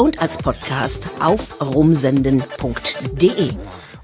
und 0.00 0.22
als 0.22 0.38
Podcast 0.38 1.10
auf 1.20 1.60
rumsenden.de. 1.60 3.50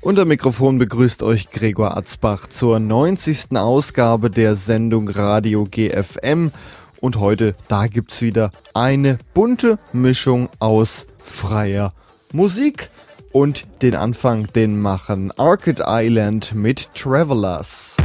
Unter 0.02 0.24
Mikrofon 0.26 0.76
begrüßt 0.76 1.22
euch 1.22 1.50
Gregor 1.50 1.96
Atzbach 1.96 2.48
zur 2.48 2.78
90. 2.78 3.56
Ausgabe 3.56 4.30
der 4.30 4.56
Sendung 4.56 5.08
Radio 5.08 5.64
GFM. 5.64 6.52
Und 7.00 7.16
heute, 7.18 7.54
da 7.68 7.86
gibt's 7.86 8.20
wieder 8.20 8.50
eine 8.74 9.18
bunte 9.32 9.78
Mischung 9.94 10.50
aus 10.58 11.06
freier 11.16 11.92
Musik. 12.30 12.90
Und 13.32 13.64
den 13.80 13.94
Anfang, 13.94 14.48
den 14.54 14.78
machen 14.80 15.32
Arcade 15.38 15.84
Island 15.86 16.54
mit 16.54 16.94
Travelers. 16.94 17.95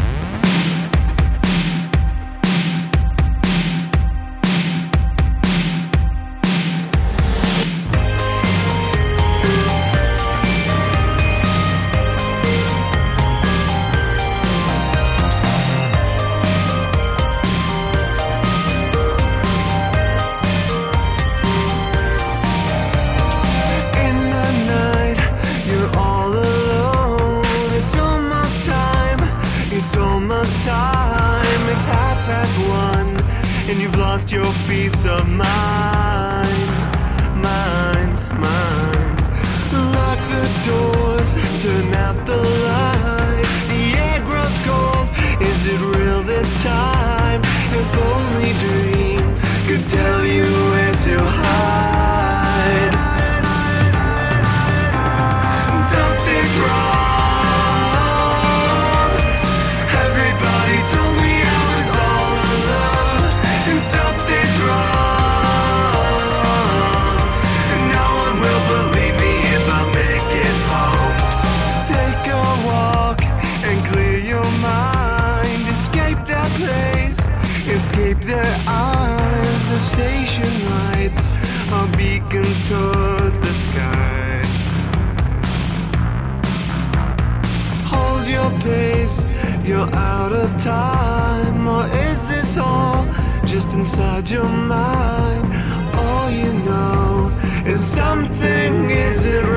lost 93.71 93.75
inside 93.75 94.29
your 94.29 94.49
mind. 94.49 95.53
All 95.95 96.29
you 96.29 96.53
know 96.53 97.31
is 97.65 97.81
something 97.81 98.89
isn't 98.89 99.50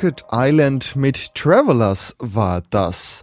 Orchid 0.00 0.24
Island 0.32 0.96
mit 0.96 1.34
Travelers 1.34 2.16
war 2.18 2.62
das. 2.70 3.22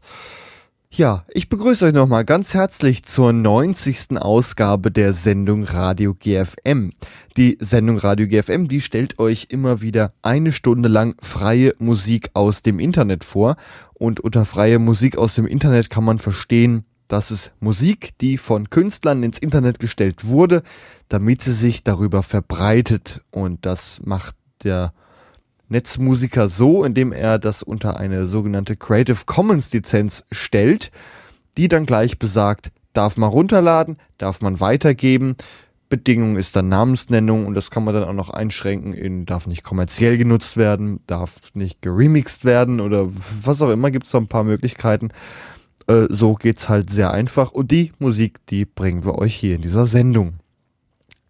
Ja, 0.91 1.25
ich 1.33 1.49
begrüße 1.49 1.85
euch 1.85 1.93
nochmal 1.93 2.23
ganz 2.23 2.53
herzlich 2.53 3.03
zur 3.03 3.33
90. 3.33 4.17
Ausgabe 4.17 4.91
der 4.91 5.13
Sendung 5.13 5.63
Radio 5.63 6.13
GFM. 6.13 6.91
Die 7.35 7.57
Sendung 7.59 7.97
Radio 7.97 8.27
GFM, 8.27 8.67
die 8.67 8.81
stellt 8.81 9.17
euch 9.17 9.47
immer 9.49 9.81
wieder 9.81 10.13
eine 10.21 10.51
Stunde 10.51 10.87
lang 10.87 11.15
freie 11.19 11.73
Musik 11.79 12.29
aus 12.35 12.61
dem 12.61 12.77
Internet 12.77 13.23
vor. 13.23 13.55
Und 13.95 14.19
unter 14.19 14.45
freie 14.45 14.77
Musik 14.77 15.17
aus 15.17 15.33
dem 15.33 15.47
Internet 15.47 15.89
kann 15.89 16.03
man 16.03 16.19
verstehen, 16.19 16.85
dass 17.07 17.31
es 17.31 17.49
Musik, 17.59 18.11
die 18.21 18.37
von 18.37 18.69
Künstlern 18.69 19.23
ins 19.23 19.39
Internet 19.39 19.79
gestellt 19.79 20.25
wurde, 20.25 20.61
damit 21.09 21.41
sie 21.41 21.53
sich 21.53 21.83
darüber 21.83 22.21
verbreitet. 22.21 23.23
Und 23.31 23.65
das 23.65 23.99
macht 24.03 24.35
der 24.63 24.93
Netzmusiker 25.69 26.49
so, 26.49 26.83
indem 26.83 27.11
er 27.11 27.39
das 27.39 27.63
unter 27.63 27.99
eine 27.99 28.27
sogenannte 28.27 28.75
Creative 28.75 29.19
Commons 29.25 29.71
Lizenz 29.73 30.25
stellt, 30.31 30.91
die 31.57 31.67
dann 31.67 31.85
gleich 31.85 32.19
besagt, 32.19 32.71
darf 32.93 33.17
man 33.17 33.29
runterladen, 33.29 33.97
darf 34.17 34.41
man 34.41 34.59
weitergeben. 34.59 35.35
Bedingung 35.89 36.35
ist 36.35 36.55
dann 36.55 36.67
Namensnennung 36.67 37.45
und 37.45 37.53
das 37.53 37.71
kann 37.71 37.83
man 37.83 37.93
dann 37.93 38.03
auch 38.03 38.13
noch 38.13 38.29
einschränken 38.29 38.93
in 38.93 39.25
darf 39.25 39.47
nicht 39.47 39.63
kommerziell 39.63 40.17
genutzt 40.17 40.57
werden, 40.57 40.99
darf 41.07 41.53
nicht 41.53 41.81
geremixed 41.81 42.43
werden 42.43 42.81
oder 42.81 43.09
was 43.43 43.61
auch 43.61 43.69
immer, 43.69 43.89
gibt 43.91 44.05
es 44.05 44.11
da 44.11 44.17
ein 44.17 44.27
paar 44.27 44.43
Möglichkeiten. 44.43 45.09
Äh, 45.87 46.07
so 46.09 46.33
geht's 46.33 46.67
halt 46.67 46.89
sehr 46.89 47.11
einfach 47.11 47.51
und 47.51 47.71
die 47.71 47.93
Musik, 47.99 48.45
die 48.47 48.65
bringen 48.65 49.05
wir 49.05 49.15
euch 49.17 49.35
hier 49.35 49.55
in 49.55 49.61
dieser 49.61 49.85
Sendung. 49.85 50.39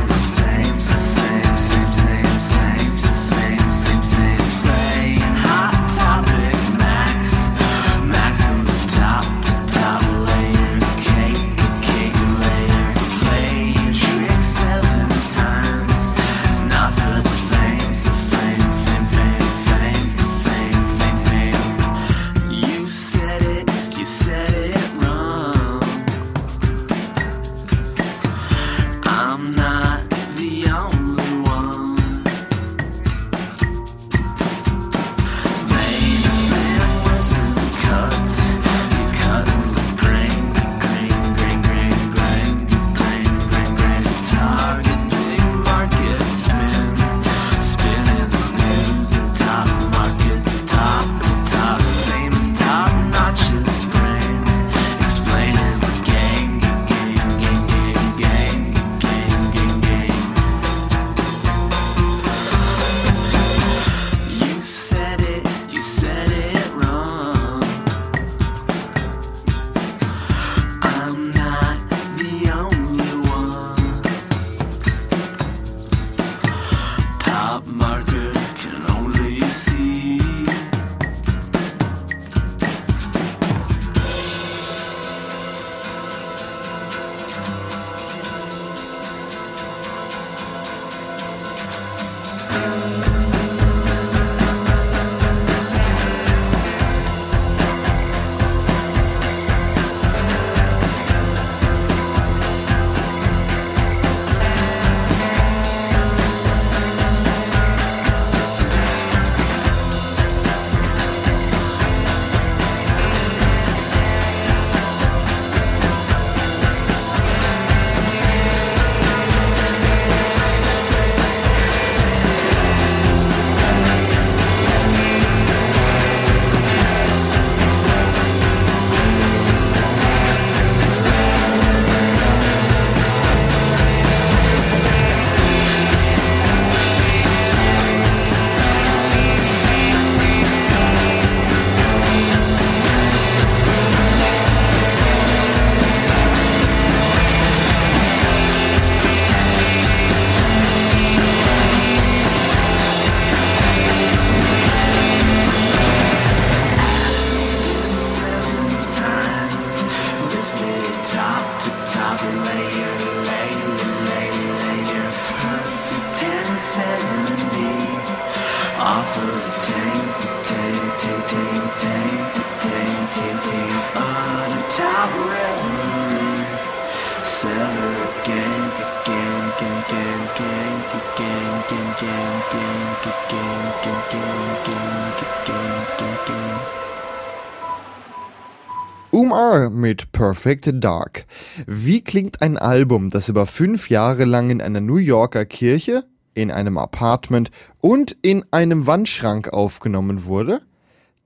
Perfect 190.34 190.82
Dark. 190.82 191.26
Wie 191.64 192.02
klingt 192.02 192.42
ein 192.42 192.58
Album, 192.58 193.08
das 193.08 193.28
über 193.28 193.46
fünf 193.46 193.88
Jahre 193.88 194.24
lang 194.24 194.50
in 194.50 194.60
einer 194.60 194.80
New 194.80 194.96
Yorker 194.96 195.44
Kirche, 195.44 196.02
in 196.34 196.50
einem 196.50 196.76
Apartment 196.76 197.52
und 197.80 198.16
in 198.20 198.42
einem 198.50 198.88
Wandschrank 198.88 199.52
aufgenommen 199.52 200.24
wurde? 200.24 200.60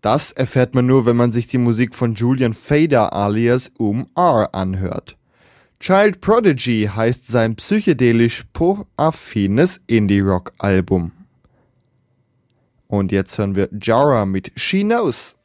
Das 0.02 0.30
erfährt 0.30 0.74
man 0.74 0.84
nur, 0.84 1.06
wenn 1.06 1.16
man 1.16 1.32
sich 1.32 1.46
die 1.46 1.56
Musik 1.56 1.94
von 1.94 2.16
Julian 2.16 2.52
Fader 2.52 3.14
alias 3.14 3.72
Umar 3.78 4.50
anhört. 4.52 5.16
Child 5.80 6.20
Prodigy 6.20 6.90
heißt 6.94 7.26
sein 7.26 7.56
psychedelisch 7.56 8.44
po-affines 8.52 9.80
Indie-Rock-Album. 9.86 11.12
Und 12.88 13.10
jetzt 13.10 13.38
hören 13.38 13.54
wir 13.54 13.70
Jara 13.72 14.26
mit 14.26 14.52
She 14.56 14.82
Knows. 14.82 15.37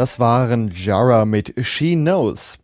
Das 0.00 0.18
waren 0.18 0.72
Jara 0.74 1.26
mit 1.26 1.52
She 1.60 1.94
Knows. 1.94 2.56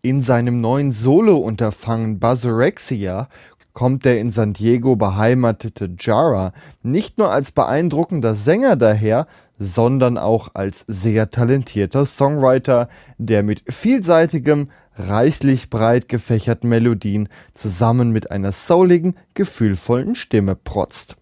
In 0.00 0.22
seinem 0.22 0.62
neuen 0.62 0.90
Solo-Unterfangen 0.90 2.18
Buzzerexia 2.18 3.28
kommt 3.74 4.06
der 4.06 4.18
in 4.18 4.30
San 4.30 4.54
Diego 4.54 4.96
beheimatete 4.96 5.90
Jara 6.00 6.54
nicht 6.82 7.18
nur 7.18 7.30
als 7.30 7.52
beeindruckender 7.52 8.34
Sänger 8.34 8.74
daher, 8.74 9.26
sondern 9.58 10.16
auch 10.16 10.54
als 10.54 10.86
sehr 10.88 11.30
talentierter 11.30 12.06
Songwriter, 12.06 12.88
der 13.18 13.42
mit 13.42 13.64
vielseitigem, 13.70 14.70
reichlich 14.96 15.68
breit 15.68 16.08
gefächerten 16.08 16.70
Melodien 16.70 17.28
zusammen 17.52 18.12
mit 18.12 18.30
einer 18.30 18.52
souligen, 18.52 19.14
gefühlvollen 19.34 20.14
Stimme 20.14 20.54
protzt. 20.54 21.17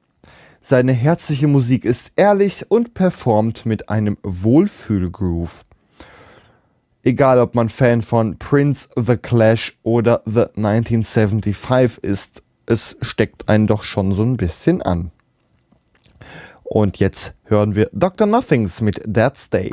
Seine 0.68 0.94
herzliche 0.94 1.46
Musik 1.46 1.84
ist 1.84 2.10
ehrlich 2.16 2.68
und 2.68 2.92
performt 2.92 3.66
mit 3.66 3.88
einem 3.88 4.18
Wohlfühlgroove. 4.24 5.64
Egal, 7.04 7.38
ob 7.38 7.54
man 7.54 7.68
Fan 7.68 8.02
von 8.02 8.36
Prince, 8.36 8.88
The 8.96 9.16
Clash 9.16 9.78
oder 9.84 10.22
The 10.24 10.46
1975 10.56 12.02
ist, 12.02 12.42
es 12.66 12.96
steckt 13.00 13.48
einen 13.48 13.68
doch 13.68 13.84
schon 13.84 14.12
so 14.12 14.24
ein 14.24 14.36
bisschen 14.36 14.82
an. 14.82 15.12
Und 16.64 16.98
jetzt 16.98 17.34
hören 17.44 17.76
wir 17.76 17.88
Dr. 17.92 18.26
Nothings 18.26 18.80
mit 18.80 19.00
That's 19.06 19.48
Day. 19.48 19.70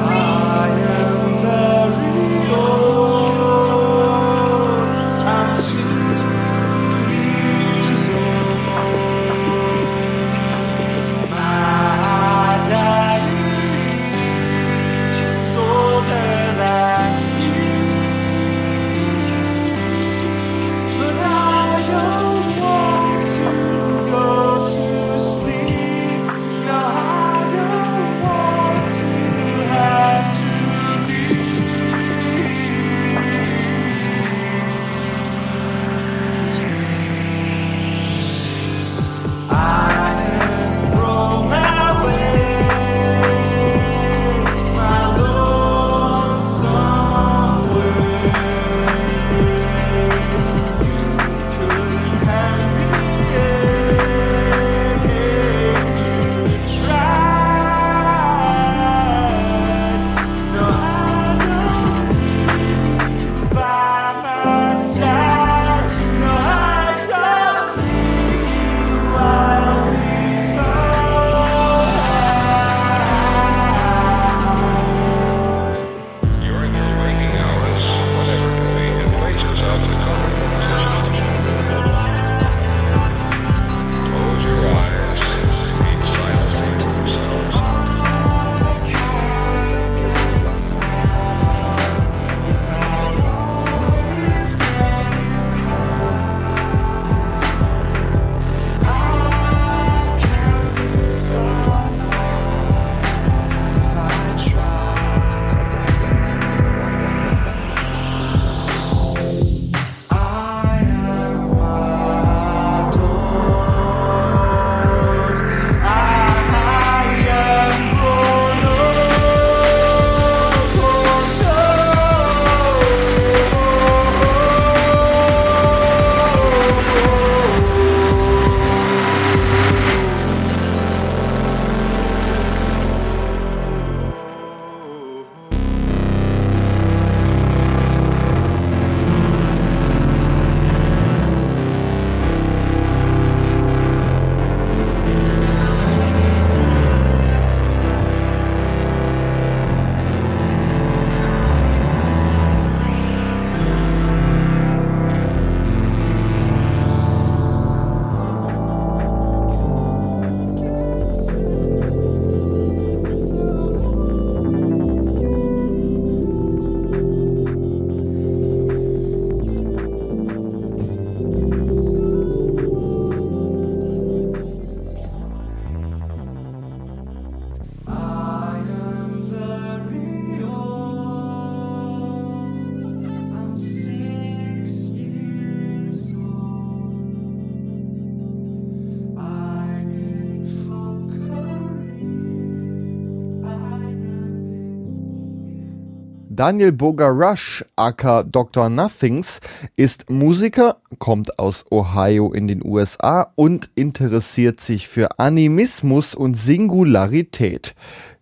Daniel 196.43 196.73
Bogarush, 196.73 197.63
aka 197.77 198.23
Dr. 198.23 198.67
Nothings, 198.67 199.39
ist 199.77 200.09
Musiker, 200.09 200.75
kommt 200.99 201.39
aus 201.39 201.63
Ohio 201.71 202.33
in 202.33 202.49
den 202.49 202.61
USA 202.65 203.31
und 203.35 203.69
interessiert 203.75 204.59
sich 204.59 204.89
für 204.89 205.19
Animismus 205.19 206.13
und 206.13 206.33
Singularität. 206.35 207.75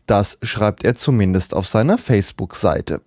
Das 0.05 0.37
schreibt 0.43 0.83
er 0.83 0.93
zumindest 0.93 1.55
auf 1.55 1.67
seiner 1.67 1.97
Facebook-Seite. 1.97 3.01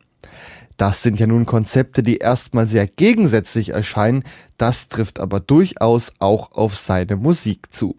Das 0.79 1.05
sind 1.05 1.21
ja 1.21 1.29
nun 1.29 1.47
Konzepte, 1.47 2.03
die 2.03 2.17
erstmal 2.17 2.67
sehr 2.67 2.89
gegensätzlich 2.89 3.69
erscheinen, 3.69 4.25
das 4.59 4.89
trifft 4.89 5.21
aber 5.21 5.39
durchaus 5.39 6.11
auch 6.19 6.51
auf 6.51 6.77
seine 6.77 7.15
Musik 7.15 7.73
zu. 7.73 7.95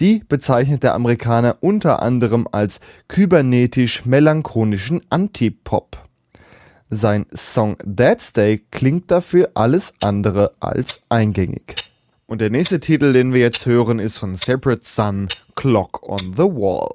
Die 0.00 0.24
bezeichnet 0.28 0.82
der 0.82 0.94
Amerikaner 0.94 1.58
unter 1.60 2.02
anderem 2.02 2.48
als 2.50 2.80
kybernetisch-melancholischen 3.06 5.02
Antipop. 5.08 6.07
Sein 6.90 7.26
Song 7.34 7.76
Dead 7.84 8.18
Day 8.36 8.62
klingt 8.70 9.10
dafür 9.10 9.50
alles 9.54 9.92
andere 10.00 10.52
als 10.58 11.02
eingängig. 11.10 11.74
Und 12.26 12.40
der 12.40 12.50
nächste 12.50 12.80
Titel, 12.80 13.12
den 13.12 13.32
wir 13.32 13.40
jetzt 13.40 13.66
hören, 13.66 13.98
ist 13.98 14.18
von 14.18 14.34
Separate 14.34 14.82
Sun, 14.84 15.28
Clock 15.54 16.08
on 16.08 16.34
the 16.36 16.44
Wall. 16.44 16.94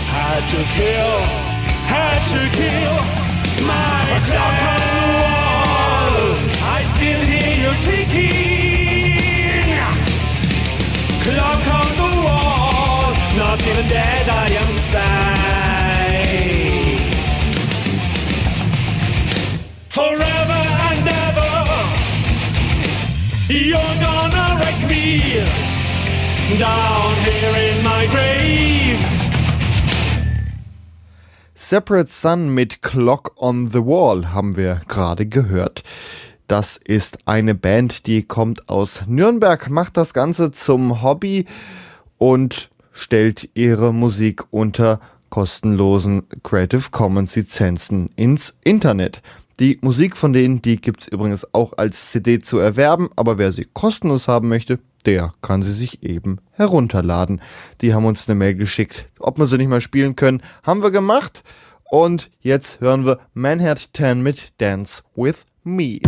Had 0.09 0.43
to 0.49 0.57
kill, 0.57 1.21
had 1.85 2.21
to 2.33 2.49
kill 2.57 2.97
my 3.67 4.17
clock 4.25 4.63
on 4.73 4.81
the 4.89 5.05
wall. 5.21 6.17
I 6.65 6.81
still 6.83 7.23
hear 7.33 7.53
you 7.63 7.73
ticking. 7.83 9.69
Clock 11.25 11.67
on 11.81 11.91
the 12.01 12.11
wall. 12.25 13.05
Not 13.37 13.61
even 13.67 13.87
dead, 13.87 14.27
I 14.27 14.49
am 14.63 14.73
sad. 14.73 15.37
For 19.91 20.26
Separate 31.55 32.09
Sun 32.09 32.55
mit 32.55 32.81
Clock 32.81 33.33
on 33.37 33.69
the 33.69 33.81
Wall 33.81 34.33
haben 34.33 34.57
wir 34.57 34.81
gerade 34.89 35.27
gehört. 35.27 35.83
Das 36.49 36.79
ist 36.83 37.19
eine 37.27 37.55
Band, 37.55 38.07
die 38.07 38.23
kommt 38.23 38.71
aus 38.71 39.03
Nürnberg, 39.07 39.69
macht 39.69 39.99
das 39.99 40.15
Ganze 40.15 40.51
zum 40.51 41.03
Hobby 41.03 41.45
und 42.17 42.71
stellt 42.93 43.51
ihre 43.53 43.93
Musik 43.93 44.45
unter 44.51 45.01
kostenlosen 45.29 46.23
Creative 46.43 46.91
Commons 46.91 47.37
Lizenzen 47.37 48.09
ins 48.17 48.55
Internet. 48.65 49.21
Die 49.61 49.79
Musik 49.83 50.17
von 50.17 50.33
denen, 50.33 50.63
die 50.63 50.81
gibt 50.81 51.03
es 51.03 51.09
übrigens 51.09 51.53
auch 51.53 51.75
als 51.77 52.11
CD 52.13 52.39
zu 52.39 52.59
erwerben, 52.59 53.11
aber 53.17 53.37
wer 53.37 53.53
sie 53.53 53.67
kostenlos 53.75 54.29
haben 54.29 54.49
möchte, 54.49 54.79
der 55.07 55.33
kann 55.41 55.63
sie 55.63 55.73
sich 55.73 56.03
eben 56.03 56.39
herunterladen. 56.53 57.41
Die 57.81 57.95
haben 57.95 58.05
uns 58.05 58.29
eine 58.29 58.35
Mail 58.35 58.55
geschickt, 58.55 59.09
ob 59.19 59.39
wir 59.39 59.47
sie 59.47 59.57
nicht 59.57 59.69
mal 59.69 59.81
spielen 59.81 60.17
können. 60.17 60.43
Haben 60.63 60.83
wir 60.83 60.91
gemacht. 60.91 61.43
Und 61.89 62.31
jetzt 62.41 62.81
hören 62.81 63.07
wir 63.07 63.21
Manhattan 63.33 64.21
mit 64.21 64.53
Dance 64.59 65.03
with 65.15 65.45
Me. 65.63 66.01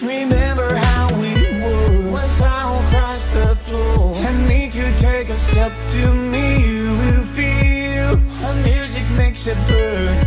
Remember 0.00 0.74
how 0.74 1.06
we 1.20 1.34
were 1.62 2.18
across 2.18 3.28
the 3.28 3.54
floor. 3.54 4.16
And 4.16 4.50
if 4.50 4.74
you 4.74 4.90
take 4.98 5.28
a 5.28 5.36
step 5.36 5.72
to 5.90 6.12
me, 6.14 6.58
you 6.66 6.90
will 6.98 7.22
feel 7.22 8.16
the 8.42 8.54
music 8.64 9.04
makes 9.16 9.46
it 9.46 9.56
burn, 9.68 10.17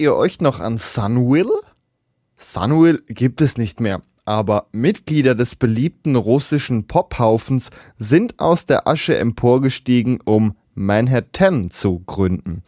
ihr 0.00 0.16
euch 0.16 0.40
noch 0.40 0.58
an 0.58 0.78
Sunwill? 0.78 1.50
Sunwill 2.36 3.02
gibt 3.06 3.40
es 3.40 3.56
nicht 3.56 3.80
mehr, 3.80 4.00
aber 4.24 4.66
Mitglieder 4.72 5.34
des 5.34 5.54
beliebten 5.54 6.16
russischen 6.16 6.86
Pophaufens 6.86 7.70
sind 7.98 8.40
aus 8.40 8.66
der 8.66 8.88
Asche 8.88 9.16
emporgestiegen, 9.16 10.20
um 10.24 10.56
Manhattan 10.74 11.70
zu 11.70 12.00
gründen. 12.00 12.62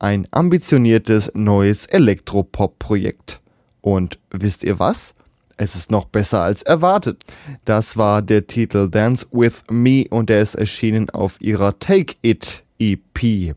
Ein 0.00 0.26
ambitioniertes 0.30 1.32
neues 1.34 1.86
Elektropop-Projekt. 1.86 3.40
Und 3.82 4.18
wisst 4.30 4.64
ihr 4.64 4.78
was? 4.78 5.14
Es 5.56 5.74
ist 5.74 5.90
noch 5.90 6.06
besser 6.06 6.42
als 6.42 6.62
erwartet. 6.62 7.24
Das 7.64 7.96
war 7.96 8.22
der 8.22 8.46
Titel 8.46 8.88
Dance 8.88 9.26
with 9.32 9.64
Me 9.70 10.06
und 10.08 10.30
der 10.30 10.40
ist 10.40 10.54
erschienen 10.54 11.10
auf 11.10 11.40
ihrer 11.40 11.78
Take 11.78 12.16
It 12.22 12.64
EP. 12.78 13.54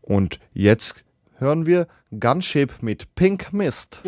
Und 0.00 0.38
jetzt 0.54 1.04
hören 1.38 1.66
wir 1.66 1.88
Gunship 2.18 2.82
mit 2.82 3.14
Pink 3.14 3.52
Mist. 3.52 4.00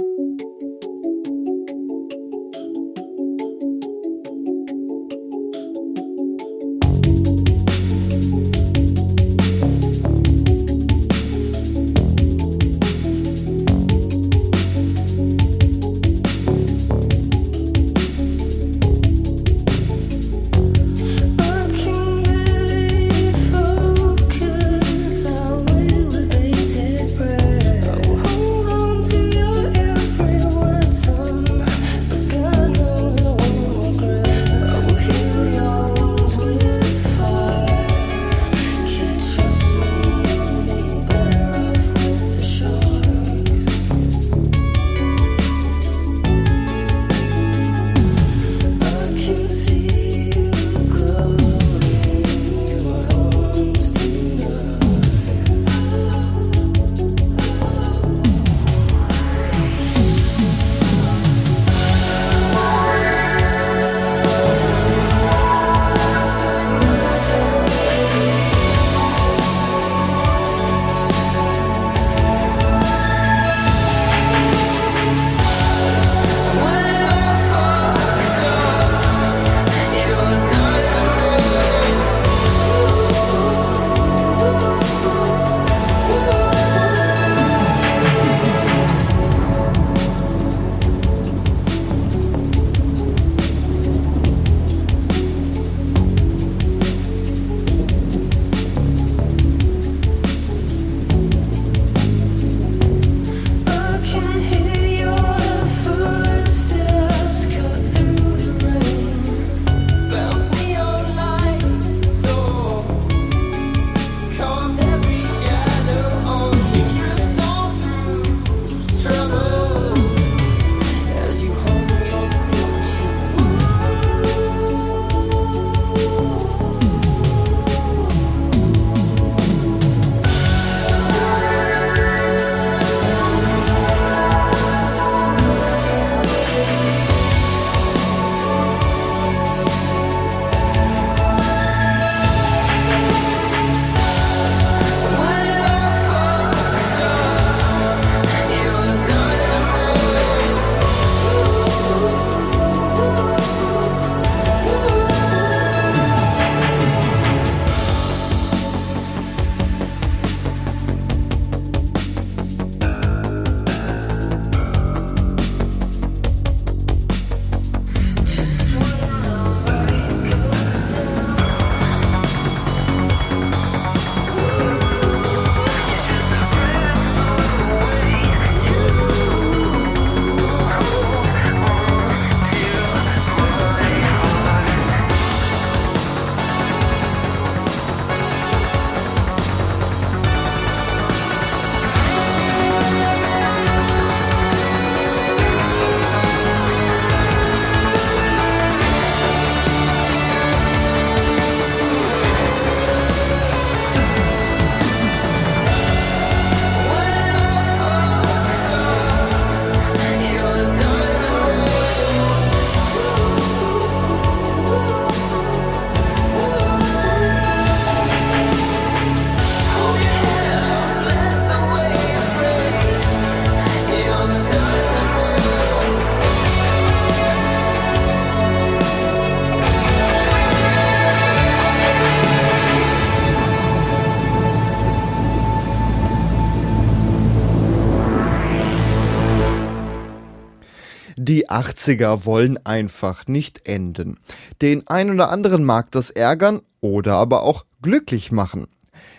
80er 241.52 242.24
wollen 242.24 242.58
einfach 242.64 243.26
nicht 243.26 243.68
enden. 243.68 244.18
Den 244.60 244.86
ein 244.88 245.10
oder 245.10 245.30
anderen 245.30 245.64
mag 245.64 245.90
das 245.90 246.10
ärgern 246.10 246.62
oder 246.80 247.14
aber 247.14 247.42
auch 247.42 247.64
glücklich 247.82 248.32
machen. 248.32 248.66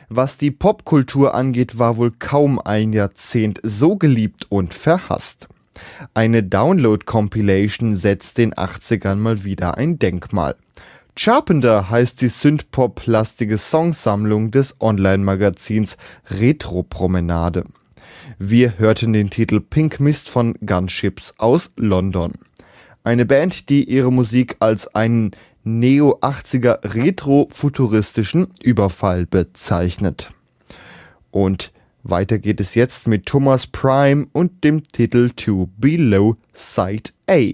Was 0.10 0.38
die 0.38 0.52
Popkultur 0.52 1.34
angeht, 1.34 1.80
war 1.80 1.98
wohl 1.98 2.12
kaum 2.12 2.60
ein 2.60 2.94
Jahrzehnt 2.94 3.60
so 3.64 3.96
geliebt 3.96 4.46
und 4.50 4.74
verhasst. 4.74 5.48
Eine 6.14 6.44
Download-Compilation 6.44 7.96
setzt 7.96 8.38
den 8.38 8.54
80ern 8.54 9.16
mal 9.16 9.44
wieder 9.44 9.78
ein 9.78 9.98
Denkmal. 9.98 10.56
Charpenter 11.18 11.90
heißt 11.90 12.22
die 12.22 12.28
Synthpop-lastige 12.28 13.58
Songsammlung 13.58 14.52
des 14.52 14.76
Online-Magazins 14.80 15.98
Retro 16.30 16.84
Promenade. 16.84 17.66
Wir 18.40 18.80
hörten 18.80 19.14
den 19.14 19.30
Titel 19.30 19.60
Pink 19.60 20.00
Mist 20.00 20.28
von 20.30 20.56
Gunships 20.66 21.36
aus 21.38 21.70
London. 21.76 22.34
Eine 23.04 23.26
Band, 23.26 23.70
die 23.70 23.84
ihre 23.84 24.12
Musik 24.12 24.56
als 24.60 24.88
einen 24.96 25.32
Neo-80er 25.64 26.96
retro-futuristischen 26.96 28.48
Überfall 28.64 29.26
bezeichnet. 29.26 30.32
Und 31.32 31.72
weiter 32.02 32.40
geht 32.40 32.60
es 32.60 32.76
jetzt 32.76 33.08
mit 33.08 33.26
Thomas 33.26 33.68
Prime 33.68 34.28
und 34.34 34.64
dem 34.64 34.84
Titel 34.84 35.30
To 35.30 35.70
Below 35.78 36.36
Side 36.54 37.12
A. 37.30 37.52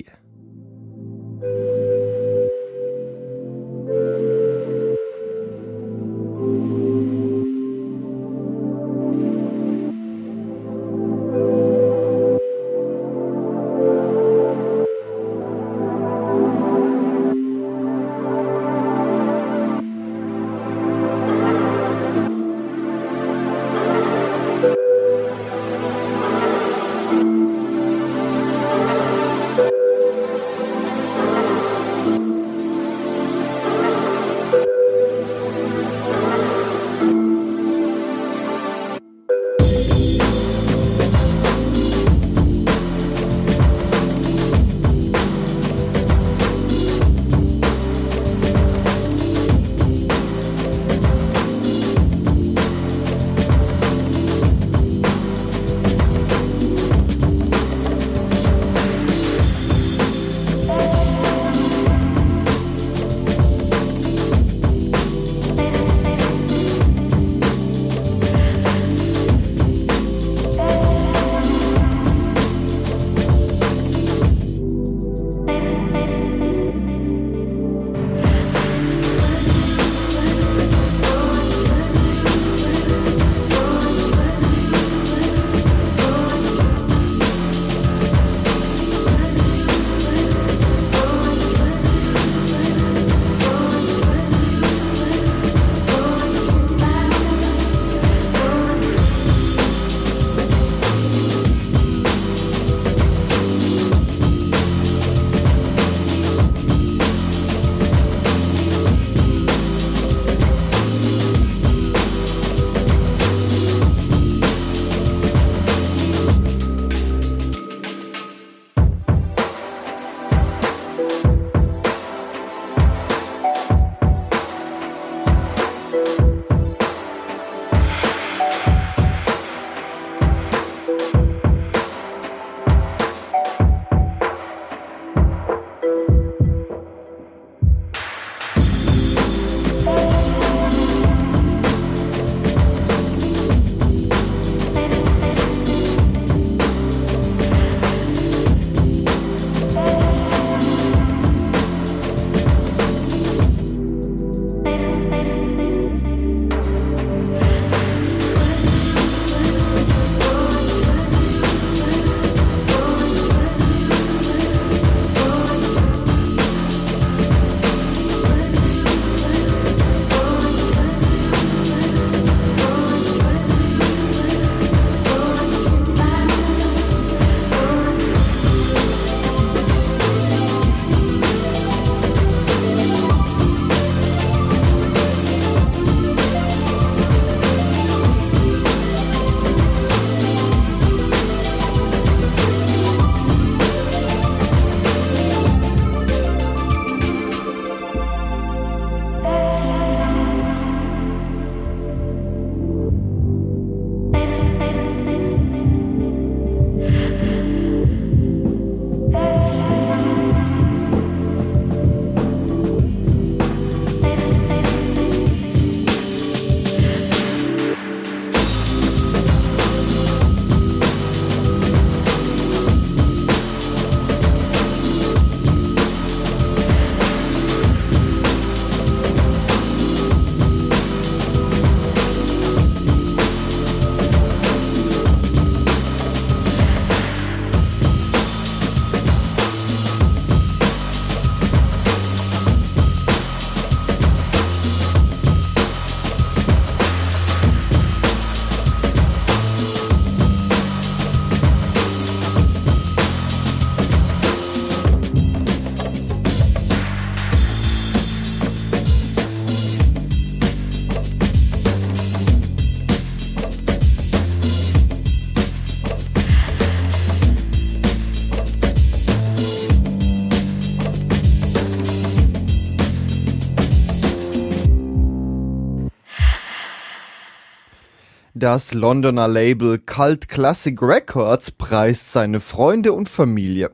Das 278.39 278.73
Londoner 278.73 279.27
Label 279.27 279.79
Cult 279.79 280.29
Classic 280.29 280.81
Records 280.81 281.51
preist 281.51 282.13
seine 282.13 282.39
Freunde 282.39 282.93
und 282.93 283.09
Familie. 283.09 283.71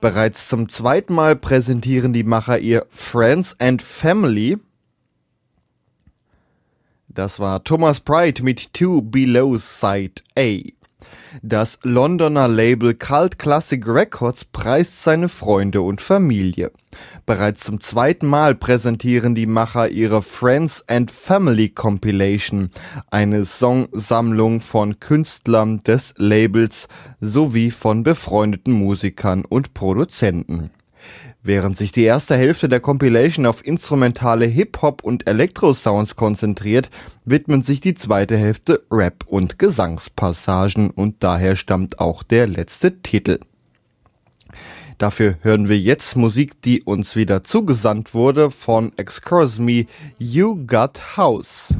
Bereits 0.00 0.46
zum 0.46 0.68
zweiten 0.68 1.12
Mal 1.14 1.34
präsentieren 1.34 2.12
die 2.12 2.22
Macher 2.22 2.60
ihr 2.60 2.86
Friends 2.90 3.56
and 3.58 3.82
Family. 3.82 4.58
Das 7.08 7.40
war 7.40 7.64
Thomas 7.64 7.98
Pride 7.98 8.40
mit 8.44 8.72
Two 8.72 9.02
Below 9.02 9.58
Side 9.58 10.22
A. 10.38 10.77
Das 11.42 11.78
Londoner 11.82 12.48
Label 12.48 12.94
Cult 12.94 13.38
Classic 13.38 13.86
Records 13.86 14.44
preist 14.44 15.02
seine 15.02 15.28
Freunde 15.28 15.82
und 15.82 16.00
Familie. 16.00 16.72
Bereits 17.26 17.64
zum 17.64 17.80
zweiten 17.80 18.26
Mal 18.26 18.54
präsentieren 18.54 19.34
die 19.34 19.46
Macher 19.46 19.88
ihre 19.88 20.22
Friends 20.22 20.82
and 20.88 21.10
Family 21.10 21.68
Compilation, 21.68 22.70
eine 23.10 23.44
Songsammlung 23.44 24.60
von 24.60 24.98
Künstlern 24.98 25.78
des 25.80 26.14
Labels 26.16 26.88
sowie 27.20 27.70
von 27.70 28.02
befreundeten 28.02 28.72
Musikern 28.72 29.44
und 29.44 29.74
Produzenten. 29.74 30.70
Während 31.48 31.78
sich 31.78 31.92
die 31.92 32.02
erste 32.02 32.36
Hälfte 32.36 32.68
der 32.68 32.80
Compilation 32.80 33.46
auf 33.46 33.66
instrumentale 33.66 34.44
Hip-Hop 34.44 35.02
und 35.02 35.26
Elektro-Sounds 35.26 36.14
konzentriert, 36.14 36.90
widmet 37.24 37.64
sich 37.64 37.80
die 37.80 37.94
zweite 37.94 38.36
Hälfte 38.36 38.82
Rap- 38.92 39.24
und 39.26 39.58
Gesangspassagen 39.58 40.90
und 40.90 41.24
daher 41.24 41.56
stammt 41.56 42.00
auch 42.00 42.22
der 42.22 42.48
letzte 42.48 43.00
Titel. 43.00 43.38
Dafür 44.98 45.38
hören 45.40 45.70
wir 45.70 45.78
jetzt 45.78 46.16
Musik, 46.16 46.60
die 46.60 46.82
uns 46.82 47.16
wieder 47.16 47.42
zugesandt 47.42 48.12
wurde 48.12 48.50
von 48.50 48.92
Excuse 48.98 49.62
Me, 49.62 49.86
You 50.18 50.66
Got 50.66 51.16
House. 51.16 51.72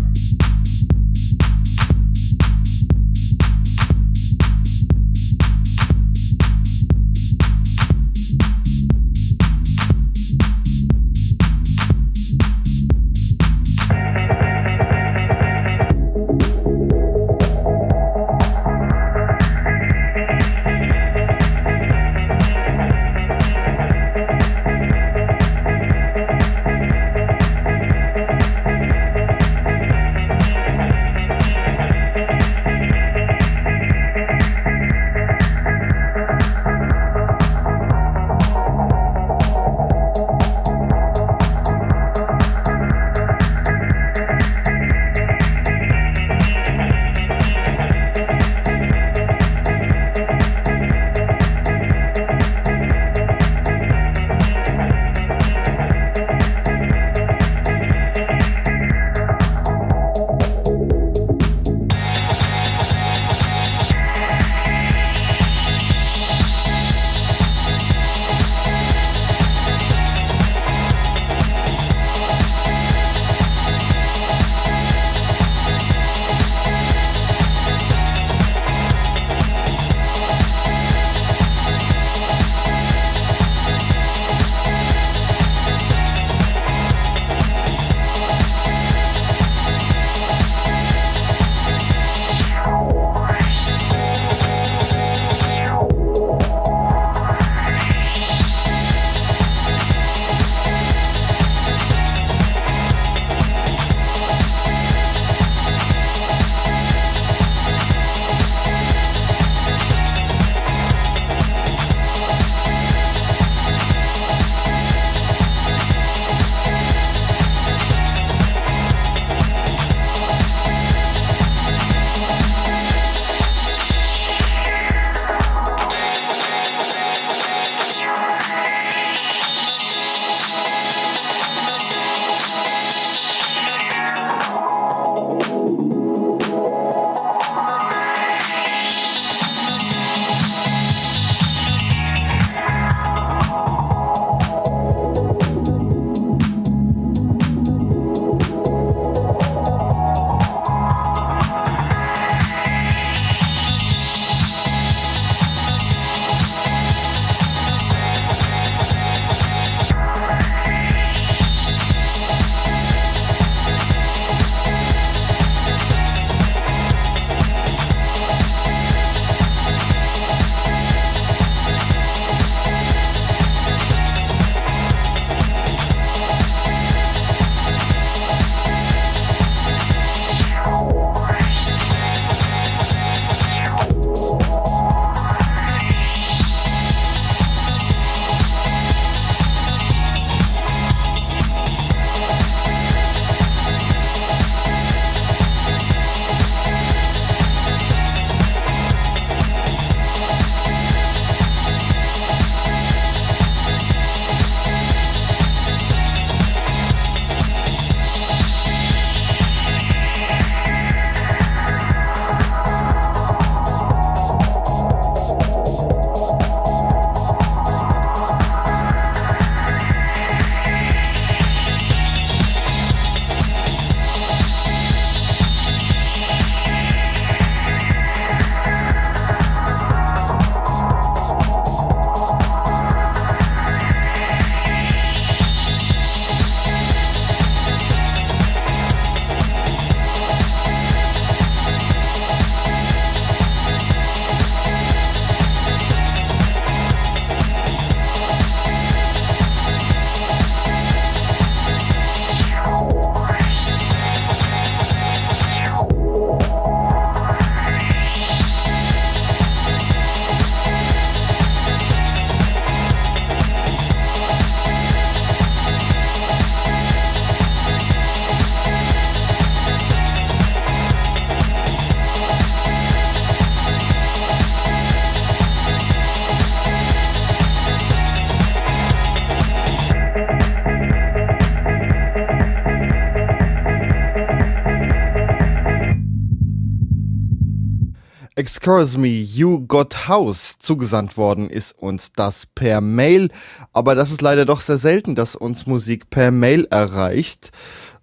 Me, 288.69 289.09
you 289.09 289.65
got 289.67 290.09
house. 290.09 290.57
Zugesandt 290.59 291.17
worden 291.17 291.49
ist 291.49 291.73
uns 291.79 292.13
das 292.13 292.45
per 292.55 292.83
Mail. 292.83 293.31
Aber 293.73 293.95
das 293.95 294.11
ist 294.11 294.21
leider 294.21 294.45
doch 294.45 294.61
sehr 294.61 294.77
selten, 294.77 295.15
dass 295.15 295.35
uns 295.35 295.67
Musik 295.67 296.11
per 296.11 296.31
Mail 296.31 296.67
erreicht. 296.71 297.51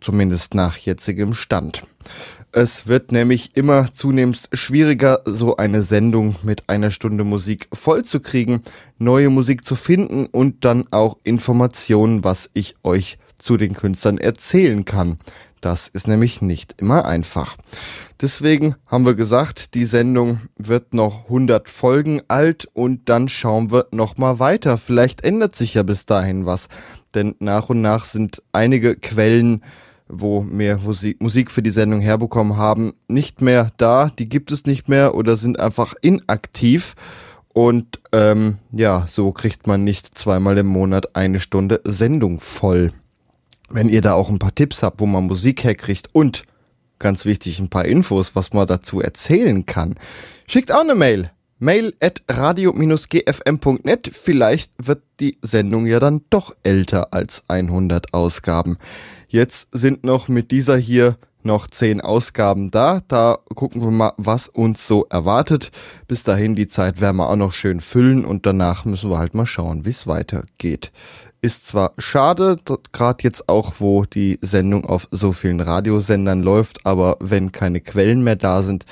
zumindest 0.00 0.54
nach 0.54 0.76
jetzigem 0.76 1.34
Stand. 1.34 1.82
Es 2.52 2.88
wird 2.88 3.12
nämlich 3.12 3.56
immer 3.56 3.92
zunehmend 3.92 4.48
schwieriger, 4.52 5.20
so 5.24 5.56
eine 5.56 5.82
Sendung 5.82 6.34
mit 6.42 6.68
einer 6.68 6.90
Stunde 6.90 7.22
Musik 7.22 7.68
vollzukriegen, 7.72 8.62
neue 8.98 9.30
Musik 9.30 9.64
zu 9.64 9.76
finden 9.76 10.26
und 10.26 10.64
dann 10.64 10.86
auch 10.90 11.18
Informationen, 11.22 12.24
was 12.24 12.50
ich 12.52 12.74
euch 12.82 13.18
zu 13.38 13.56
den 13.56 13.74
Künstlern 13.74 14.18
erzählen 14.18 14.84
kann. 14.84 15.18
Das 15.60 15.88
ist 15.88 16.08
nämlich 16.08 16.42
nicht 16.42 16.74
immer 16.78 17.04
einfach. 17.04 17.56
Deswegen 18.20 18.74
haben 18.86 19.06
wir 19.06 19.14
gesagt, 19.14 19.74
die 19.74 19.84
Sendung 19.84 20.40
wird 20.56 20.94
noch 20.94 21.24
100 21.24 21.68
Folgen 21.68 22.22
alt 22.28 22.66
und 22.72 23.08
dann 23.08 23.28
schauen 23.28 23.70
wir 23.70 23.86
noch 23.92 24.16
mal 24.16 24.38
weiter. 24.38 24.78
Vielleicht 24.78 25.22
ändert 25.22 25.54
sich 25.54 25.74
ja 25.74 25.82
bis 25.82 26.06
dahin 26.06 26.46
was 26.46 26.68
denn 27.14 27.34
nach 27.38 27.68
und 27.68 27.80
nach 27.80 28.04
sind 28.04 28.42
einige 28.52 28.96
Quellen, 28.96 29.62
wo 30.08 30.44
wir 30.50 30.80
Musik 31.18 31.50
für 31.50 31.62
die 31.62 31.70
Sendung 31.70 32.00
herbekommen 32.00 32.56
haben, 32.56 32.94
nicht 33.08 33.40
mehr 33.40 33.72
da. 33.76 34.10
Die 34.18 34.28
gibt 34.28 34.50
es 34.50 34.66
nicht 34.66 34.88
mehr 34.88 35.14
oder 35.14 35.36
sind 35.36 35.60
einfach 35.60 35.94
inaktiv. 36.02 36.94
Und 37.52 38.00
ähm, 38.12 38.58
ja, 38.72 39.04
so 39.06 39.32
kriegt 39.32 39.66
man 39.66 39.84
nicht 39.84 40.16
zweimal 40.16 40.58
im 40.58 40.66
Monat 40.66 41.16
eine 41.16 41.40
Stunde 41.40 41.80
Sendung 41.84 42.40
voll. 42.40 42.92
Wenn 43.68 43.88
ihr 43.88 44.00
da 44.00 44.14
auch 44.14 44.30
ein 44.30 44.38
paar 44.38 44.54
Tipps 44.54 44.82
habt, 44.82 45.00
wo 45.00 45.06
man 45.06 45.26
Musik 45.26 45.64
herkriegt 45.64 46.08
und 46.12 46.44
ganz 46.98 47.24
wichtig, 47.24 47.58
ein 47.58 47.70
paar 47.70 47.84
Infos, 47.84 48.34
was 48.34 48.52
man 48.52 48.66
dazu 48.66 49.00
erzählen 49.00 49.66
kann, 49.66 49.96
schickt 50.46 50.72
auch 50.72 50.80
eine 50.80 50.94
Mail 50.94 51.30
mail 51.60 51.94
at 52.00 52.22
radio-gfm.net. 52.28 54.10
Vielleicht 54.12 54.72
wird 54.78 55.02
die 55.20 55.38
Sendung 55.42 55.86
ja 55.86 56.00
dann 56.00 56.22
doch 56.30 56.56
älter 56.64 57.12
als 57.12 57.44
100 57.48 58.12
Ausgaben. 58.12 58.78
Jetzt 59.28 59.68
sind 59.70 60.02
noch 60.02 60.28
mit 60.28 60.50
dieser 60.50 60.76
hier 60.76 61.16
noch 61.42 61.68
10 61.68 62.00
Ausgaben 62.00 62.70
da. 62.70 63.00
Da 63.08 63.38
gucken 63.54 63.82
wir 63.82 63.90
mal, 63.90 64.12
was 64.16 64.48
uns 64.48 64.86
so 64.86 65.06
erwartet. 65.10 65.70
Bis 66.08 66.24
dahin, 66.24 66.56
die 66.56 66.68
Zeit 66.68 67.00
werden 67.00 67.16
wir 67.16 67.28
auch 67.28 67.36
noch 67.36 67.52
schön 67.52 67.80
füllen 67.80 68.24
und 68.24 68.46
danach 68.46 68.84
müssen 68.84 69.10
wir 69.10 69.18
halt 69.18 69.34
mal 69.34 69.46
schauen, 69.46 69.84
wie 69.84 69.90
es 69.90 70.06
weitergeht. 70.06 70.92
Ist 71.42 71.66
zwar 71.66 71.92
schade, 71.96 72.58
gerade 72.92 73.22
jetzt 73.22 73.48
auch, 73.48 73.74
wo 73.78 74.04
die 74.04 74.38
Sendung 74.42 74.84
auf 74.84 75.08
so 75.10 75.32
vielen 75.32 75.60
Radiosendern 75.60 76.42
läuft, 76.42 76.84
aber 76.84 77.16
wenn 77.20 77.50
keine 77.50 77.80
Quellen 77.80 78.22
mehr 78.22 78.36
da 78.36 78.62
sind, 78.62 78.84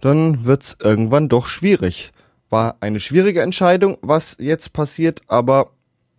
dann 0.00 0.44
wird's 0.44 0.76
irgendwann 0.82 1.28
doch 1.28 1.46
schwierig. 1.46 2.12
War 2.50 2.76
eine 2.80 3.00
schwierige 3.00 3.42
Entscheidung, 3.42 3.98
was 4.02 4.36
jetzt 4.38 4.72
passiert, 4.72 5.22
aber 5.28 5.70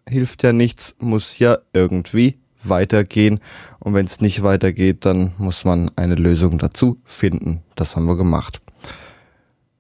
hilft 0.08 0.44
ja 0.44 0.54
nichts, 0.54 0.96
muss 1.00 1.40
ja 1.40 1.58
irgendwie 1.74 2.38
weitergehen. 2.64 3.40
Und 3.80 3.94
wenn 3.94 4.06
es 4.06 4.22
nicht 4.22 4.44
weitergeht, 4.44 5.06
dann 5.06 5.34
muss 5.38 5.66
man 5.66 5.92
eine 5.96 6.16
Lösung 6.16 6.58
dazu 6.58 7.00
finden. 7.06 7.64
Das 7.76 7.96
haben 7.96 8.06
wir 8.06 8.18
gemacht. 8.18 8.62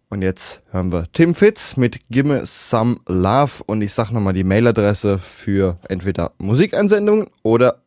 Und 0.09 0.21
jetzt 0.21 0.61
hören 0.69 0.91
wir 0.91 1.11
Tim 1.13 1.33
Fitz 1.33 1.77
mit 1.77 1.99
Gimme 2.09 2.45
Some 2.45 2.97
Love. 3.07 3.63
Und 3.65 3.81
ich 3.81 3.93
sage 3.93 4.13
nochmal 4.13 4.33
die 4.33 4.43
Mailadresse 4.43 5.17
für 5.17 5.77
entweder 5.89 6.31
Musikeinsendungen 6.37 7.27
oder 7.43 7.81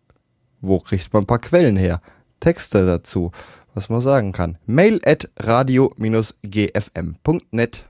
wo 0.61 0.81
kriegt 0.81 1.13
man 1.13 1.23
ein 1.23 1.27
paar 1.27 1.39
Quellen 1.39 1.77
her? 1.77 2.03
Texte 2.41 2.85
dazu 2.85 3.31
was 3.79 3.89
man 3.89 4.03
sagen 4.03 4.33
kann. 4.33 4.59
Mail 4.67 5.01
at 5.05 5.31
radio-gfm.net. 5.39 7.85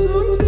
Soon. 0.00 0.39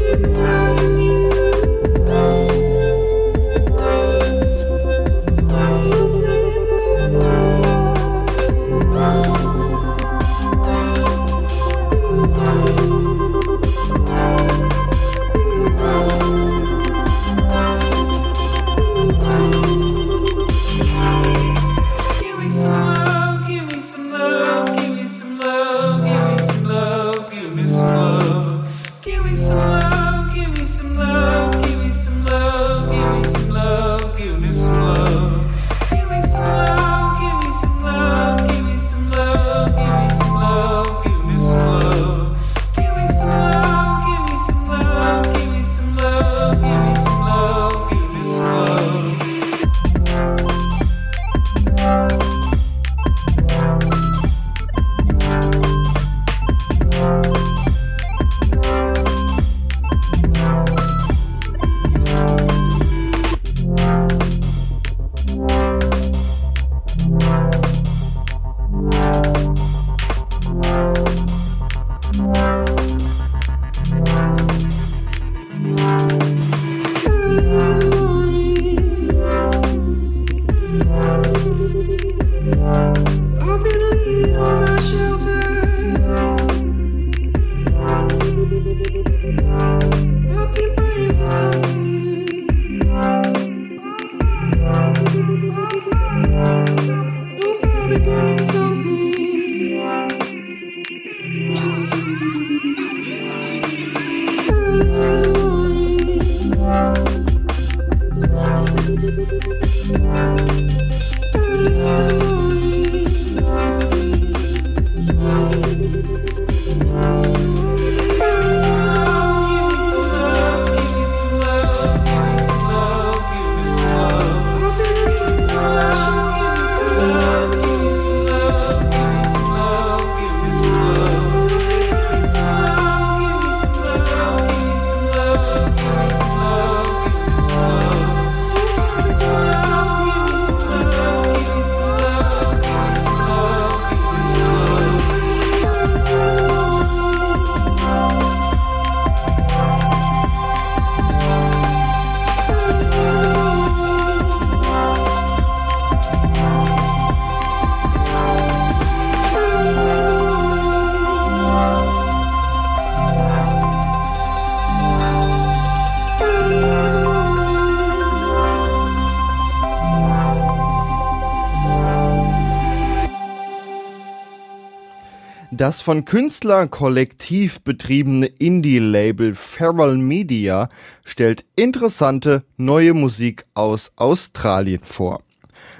Das 175.62 175.80
von 175.80 176.04
Künstlerkollektiv 176.04 177.60
betriebene 177.60 178.26
Indie-Label 178.26 179.36
Feral 179.36 179.96
Media 179.96 180.68
stellt 181.04 181.44
interessante 181.54 182.42
neue 182.56 182.94
Musik 182.94 183.44
aus 183.54 183.92
Australien 183.94 184.82
vor. 184.82 185.22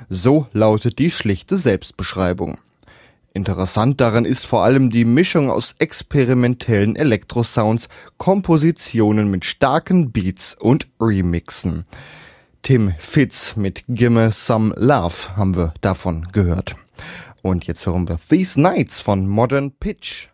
So 0.09 0.47
lautet 0.53 1.01
die 1.01 1.11
schlichte 1.11 1.57
Selbstbeschreibung. 1.57 2.59
Interessant 3.35 4.01
daran 4.01 4.25
ist 4.25 4.47
vor 4.47 4.63
allem 4.63 4.89
die 4.89 5.05
Mischung 5.05 5.51
aus 5.51 5.75
experimentellen 5.81 6.95
Elektrosounds, 6.95 7.89
Kompositionen 8.19 9.33
mit 9.33 9.45
starken 9.45 10.13
Beats 10.13 10.57
und 10.61 10.87
Remixen. 11.01 11.87
Tim 12.63 12.95
Fitz 13.01 13.57
mit 13.57 13.83
Gimme 13.89 14.31
Some 14.31 14.77
Love 14.77 15.37
haben 15.37 15.57
wir 15.57 15.75
davon 15.81 16.29
gehört. 16.31 16.77
Und 17.43 17.67
jetzt 17.67 17.87
hören 17.87 18.09
wir 18.09 18.19
These 18.29 18.61
Nights 18.61 19.01
von 19.01 19.27
Modern 19.27 19.73
Pitch. 19.73 20.29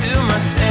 too 0.00 0.20
much 0.22 0.63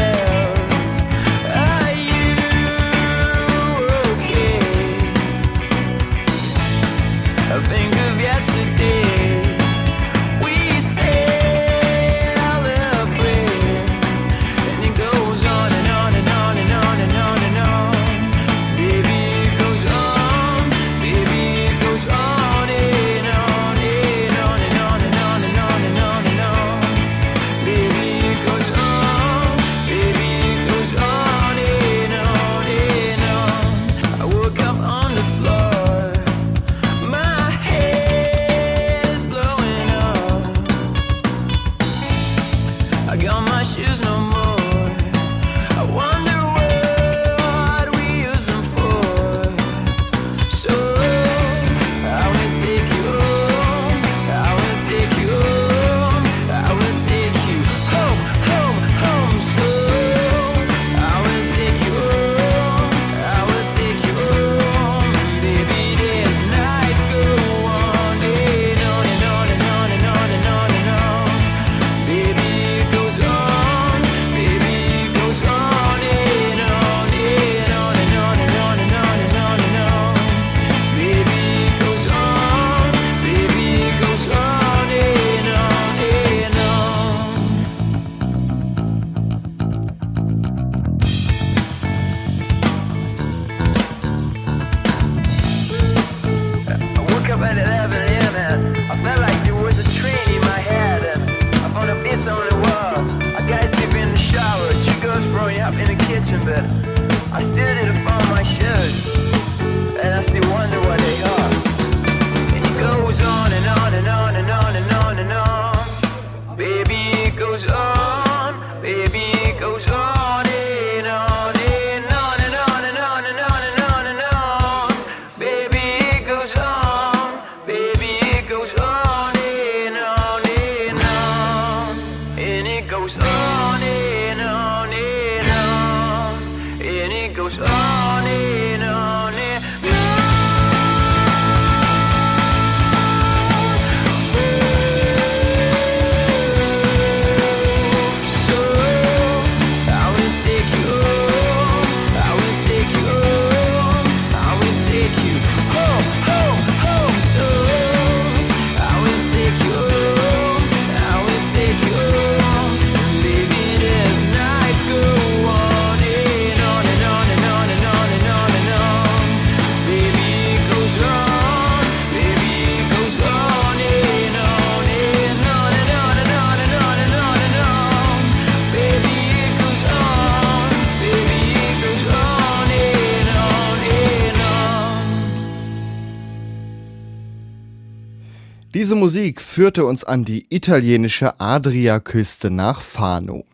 führte 189.53 189.85
uns 189.85 190.03
an 190.03 190.25
die 190.25 190.47
italienische 190.49 191.39
Adriaküste 191.39 192.49
nach 192.49 192.81
Fano. 192.81 193.45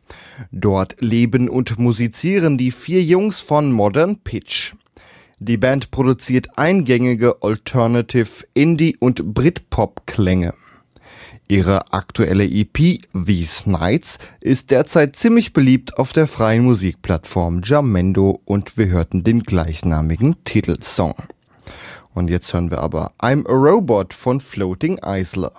Dort 0.49 0.95
leben 1.01 1.49
und 1.49 1.77
musizieren 1.77 2.57
die 2.57 2.71
vier 2.71 3.03
Jungs 3.03 3.41
von 3.41 3.73
Modern 3.73 4.15
Pitch. 4.15 4.75
Die 5.39 5.57
Band 5.57 5.91
produziert 5.91 6.57
eingängige 6.57 7.43
Alternative, 7.43 8.45
Indie 8.53 8.95
und 8.97 9.33
Britpop-Klänge. 9.33 10.53
Ihre 11.49 11.91
aktuelle 11.91 12.45
EP 12.45 13.01
These 13.11 13.69
Nights 13.69 14.19
ist 14.39 14.71
derzeit 14.71 15.17
ziemlich 15.17 15.51
beliebt 15.51 15.97
auf 15.97 16.13
der 16.13 16.27
freien 16.27 16.63
Musikplattform 16.63 17.59
Jamendo 17.65 18.39
und 18.45 18.77
wir 18.77 18.87
hörten 18.87 19.25
den 19.25 19.43
gleichnamigen 19.43 20.37
Titelsong. 20.45 21.15
Und 22.13 22.29
jetzt 22.29 22.53
hören 22.53 22.71
wir 22.71 22.79
aber 22.79 23.11
I'm 23.19 23.45
a 23.49 23.53
Robot 23.53 24.13
von 24.13 24.39
Floating 24.39 24.97
Isler. 25.05 25.51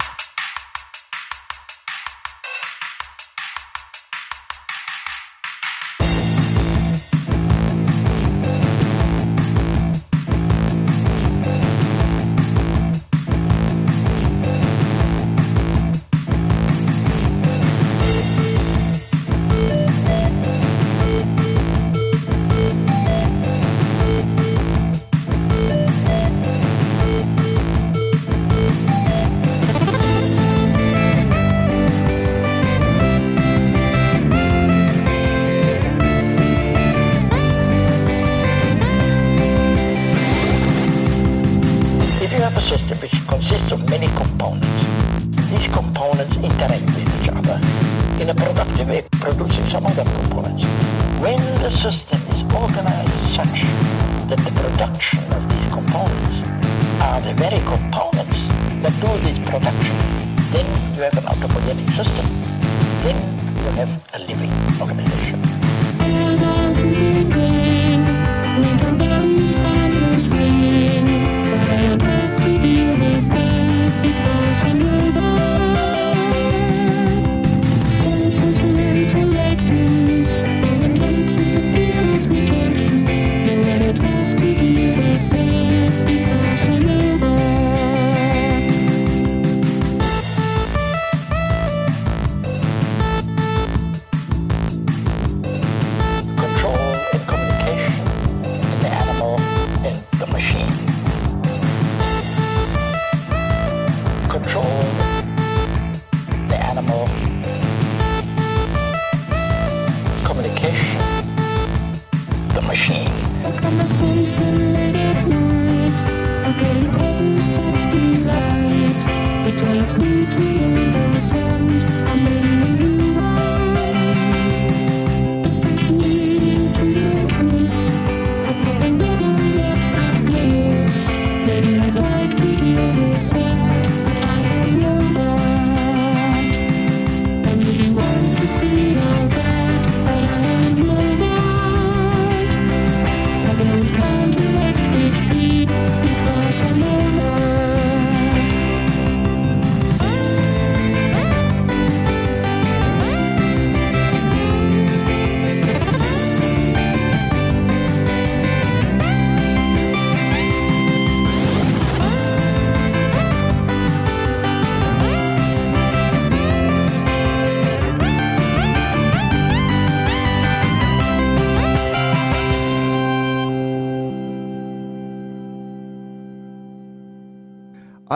Like 132.01 132.32
we 132.40 132.57
did 132.57 132.96
it. 132.98 133.49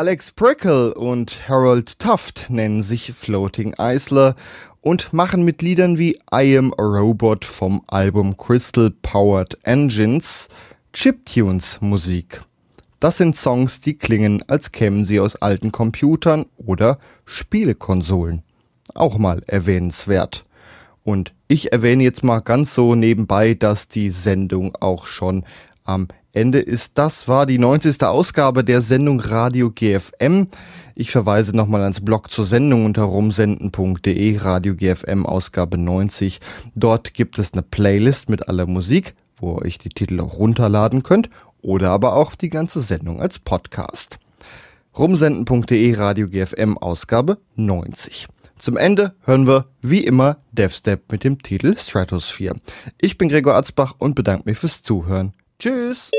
Alex 0.04 0.32
Prickle 0.32 0.92
und 0.92 1.48
Harold 1.48 1.98
Tuft 1.98 2.50
nennen 2.50 2.82
sich 2.82 3.10
Floating 3.14 3.74
Isler 3.78 4.36
und 4.82 5.14
machen 5.14 5.46
mit 5.46 5.62
Liedern 5.62 5.96
wie 5.96 6.18
I 6.30 6.58
Am 6.58 6.74
a 6.76 6.82
Robot 6.82 7.46
vom 7.46 7.80
Album 7.86 8.36
Crystal 8.36 8.90
Powered 8.90 9.56
Engines 9.62 10.50
Chiptunes 10.92 11.78
Musik. 11.80 12.42
Das 13.00 13.16
sind 13.16 13.34
Songs, 13.34 13.80
die 13.80 13.96
klingen, 13.96 14.44
als 14.46 14.72
kämen 14.72 15.06
sie 15.06 15.20
aus 15.20 15.36
alten 15.36 15.72
Computern 15.72 16.44
oder 16.58 16.98
Spielekonsolen. 17.24 18.42
Auch 18.94 19.16
mal 19.16 19.42
erwähnenswert. 19.46 20.44
Und 21.02 21.32
ich 21.48 21.72
erwähne 21.72 22.04
jetzt 22.04 22.22
mal 22.22 22.40
ganz 22.40 22.74
so 22.74 22.94
nebenbei, 22.94 23.54
dass 23.54 23.88
die 23.88 24.10
Sendung 24.10 24.76
auch 24.78 25.06
schon 25.06 25.46
am 25.82 26.08
Ende 26.34 26.58
ist. 26.58 26.98
Das 26.98 27.28
war 27.28 27.46
die 27.46 27.58
90. 27.58 28.02
Ausgabe 28.02 28.64
der 28.64 28.82
Sendung 28.82 29.20
Radio 29.20 29.70
GFM. 29.70 30.48
Ich 30.96 31.10
verweise 31.10 31.56
nochmal 31.56 31.82
ans 31.82 32.00
Blog 32.00 32.30
zur 32.30 32.44
Sendung 32.44 32.84
unter 32.84 33.02
rumsenden.de, 33.02 34.38
Radio 34.38 34.74
GFM 34.74 35.26
Ausgabe 35.26 35.78
90. 35.78 36.40
Dort 36.74 37.14
gibt 37.14 37.38
es 37.38 37.52
eine 37.52 37.62
Playlist 37.62 38.28
mit 38.28 38.48
aller 38.48 38.66
Musik, 38.66 39.14
wo 39.38 39.52
ihr 39.54 39.62
euch 39.62 39.78
die 39.78 39.88
Titel 39.88 40.20
auch 40.20 40.38
runterladen 40.38 41.02
könnt 41.02 41.30
oder 41.62 41.90
aber 41.90 42.14
auch 42.14 42.34
die 42.34 42.50
ganze 42.50 42.80
Sendung 42.80 43.20
als 43.20 43.38
Podcast. 43.38 44.18
Rumsenden.de, 44.98 45.94
Radio 45.94 46.28
GFM 46.28 46.78
Ausgabe 46.78 47.38
90. 47.56 48.28
Zum 48.58 48.76
Ende 48.76 49.14
hören 49.24 49.46
wir 49.46 49.66
wie 49.82 50.04
immer 50.04 50.38
DevStep 50.52 51.10
mit 51.10 51.24
dem 51.24 51.42
Titel 51.42 51.76
Stratosphere. 51.76 52.56
Ich 53.00 53.18
bin 53.18 53.28
Gregor 53.28 53.54
Atzbach 53.54 53.94
und 53.98 54.14
bedanke 54.14 54.48
mich 54.48 54.58
fürs 54.58 54.82
Zuhören. 54.82 55.32
Tschüss! 55.58 56.10